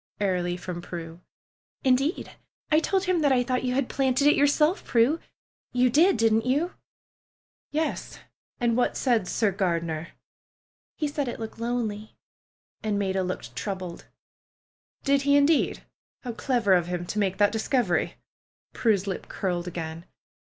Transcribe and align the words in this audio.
airily 0.19 0.57
from 0.57 0.81
Prue. 0.81 1.21
"Indeed, 1.83 2.31
I 2.71 2.79
told 2.79 3.03
him 3.03 3.19
that 3.21 3.31
I 3.31 3.43
thought 3.43 3.63
you 3.63 3.75
had 3.75 3.87
planted 3.87 4.25
it 4.25 4.35
yourself, 4.35 4.83
Prue! 4.83 5.19
You 5.73 5.91
did, 5.91 6.17
didn't 6.17 6.43
you?" 6.43 6.73
"Yes! 7.71 8.17
Aftd 8.59 8.73
what 8.73 8.97
said 8.97 9.27
Sir 9.27 9.51
Gardener?" 9.51 10.13
PRUE'S 10.97 11.11
GARDENER 11.11 11.31
187 11.33 11.33
said 11.35 11.35
it 11.35 11.39
looked 11.39 11.59
lonely.'^ 11.59 12.09
And 12.81 12.97
Maida 12.97 13.21
looked 13.21 13.55
troubled. 13.55 14.07
"Did 15.03 15.21
he, 15.21 15.35
indeed? 15.35 15.83
How 16.23 16.31
clever 16.31 16.73
of 16.73 16.87
him 16.87 17.05
to 17.05 17.19
make 17.19 17.37
that 17.37 17.51
discovery!'^ 17.51 18.13
Prue's 18.73 19.05
lip 19.05 19.27
curled 19.27 19.67
again. 19.67 20.05